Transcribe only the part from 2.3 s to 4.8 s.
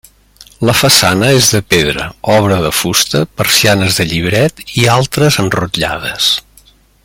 obra de fusta, persianes de llibret